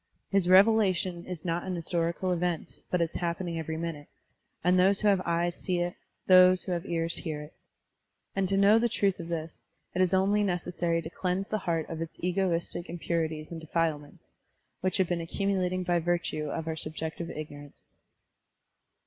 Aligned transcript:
His 0.31 0.49
revelation 0.49 1.27
is 1.27 1.45
not 1.45 1.61
an 1.63 1.75
historical 1.75 2.31
event, 2.31 2.79
but 2.89 3.01
it 3.03 3.11
is 3.11 3.17
happening 3.19 3.59
every 3.59 3.77
minute, 3.77 4.07
and 4.63 4.79
those 4.79 4.99
who 5.01 5.07
have 5.07 5.21
eyes 5.27 5.55
see 5.55 5.77
it, 5.77 5.93
those 6.25 6.63
who 6.63 6.71
have 6.71 6.87
ears 6.87 7.17
hear 7.17 7.41
it. 7.43 7.53
And 8.35 8.49
to 8.49 8.57
know 8.57 8.79
the 8.79 8.89
truth 8.89 9.19
of 9.19 9.27
this, 9.27 9.63
it 9.93 10.01
is 10.01 10.11
only 10.11 10.41
necessary 10.41 11.03
to 11.03 11.09
cleanse 11.11 11.49
the 11.49 11.59
heart 11.69 11.87
of 11.87 12.01
its 12.01 12.17
egoistic 12.19 12.89
impurities 12.89 13.51
and 13.51 13.61
defilements, 13.61 14.31
which 14.79 14.97
have 14.97 15.07
been 15.07 15.21
accumulating 15.21 15.83
by 15.83 15.99
virtue 15.99 16.45
of 16.49 16.67
our 16.67 16.75
subjective 16.75 17.29
ignorance. 17.29 17.93